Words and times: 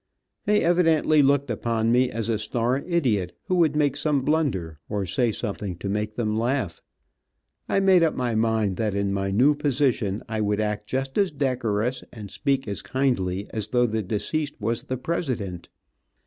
They 0.45 0.63
evidently 0.63 1.21
looked 1.21 1.51
upon 1.51 1.91
me 1.91 2.09
as 2.09 2.27
a 2.27 2.39
star 2.39 2.79
idiot, 2.87 3.37
who 3.43 3.53
would 3.57 3.75
make 3.75 3.95
some 3.95 4.23
blunder, 4.23 4.79
or 4.89 5.05
say 5.05 5.31
something 5.31 5.75
to 5.75 5.87
make 5.89 6.15
them 6.15 6.35
laugh: 6.39 6.81
I 7.69 7.81
made 7.81 8.01
up 8.01 8.15
my 8.15 8.33
mind 8.33 8.77
that 8.77 8.95
in 8.95 9.13
my 9.13 9.29
new 9.29 9.53
position 9.53 10.23
I 10.27 10.41
would 10.41 10.59
act 10.59 10.87
just 10.87 11.19
as 11.19 11.29
decorous, 11.29 12.03
and 12.11 12.31
speak 12.31 12.67
as 12.67 12.81
kindly 12.81 13.45
as 13.51 13.67
though 13.67 13.85
the 13.85 14.01
deceased 14.01 14.55
was 14.59 14.81
the 14.81 14.97
president. 14.97 15.69